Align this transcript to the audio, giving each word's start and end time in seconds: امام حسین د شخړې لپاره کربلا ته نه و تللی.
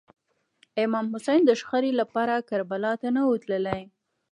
امام 0.83 1.05
حسین 1.13 1.41
د 1.45 1.51
شخړې 1.61 1.91
لپاره 2.01 2.45
کربلا 2.49 2.93
ته 3.01 3.07
نه 3.15 3.21
و 3.25 3.33
تللی. 3.43 3.81